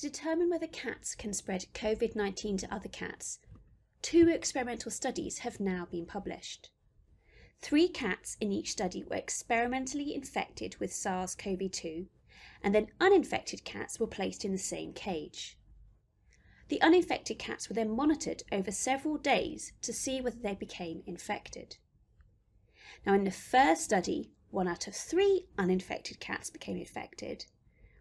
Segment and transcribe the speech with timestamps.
[0.00, 3.38] to determine whether cats can spread COVID 19 to other cats,
[4.00, 6.70] two experimental studies have now been published.
[7.60, 12.06] Three cats in each study were experimentally infected with SARS CoV 2,
[12.62, 15.58] and then uninfected cats were placed in the same cage.
[16.68, 21.76] The uninfected cats were then monitored over several days to see whether they became infected.
[23.04, 27.44] Now, in the first study, one out of three uninfected cats became infected,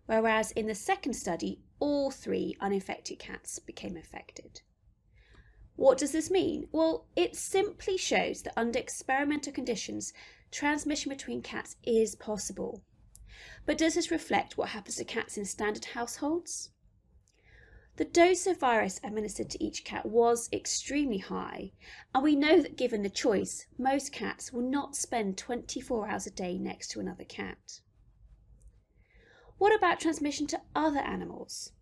[0.06, 4.62] whereas in the second study, all three uninfected cats became infected.
[5.76, 6.68] What does this mean?
[6.72, 10.14] Well, it simply shows that under experimental conditions,
[10.52, 12.84] transmission between cats is possible.
[13.66, 16.72] But does this reflect what happens to cats in standard households?
[17.96, 21.74] The dose of virus administered to each cat was extremely high,
[22.14, 26.32] and we know that given the choice, most cats will not spend 24 hours a
[26.32, 27.82] day next to another cat.
[29.58, 31.74] What about transmission to other animals?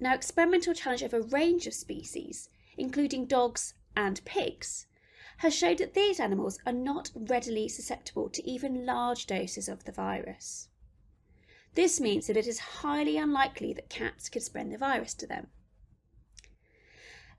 [0.00, 4.86] Now, experimental challenge of a range of species, including dogs and pigs,
[5.38, 9.92] has showed that these animals are not readily susceptible to even large doses of the
[9.92, 10.68] virus.
[11.74, 15.48] This means that it is highly unlikely that cats could spread the virus to them.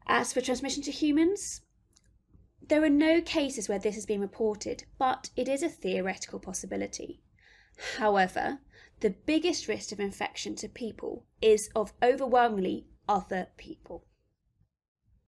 [0.08, 1.62] As for transmission to humans,
[2.62, 7.22] there are no cases where this has been reported, but it is a theoretical possibility.
[7.98, 8.60] However,
[9.00, 14.06] the biggest risk of infection to people is of overwhelmingly other people.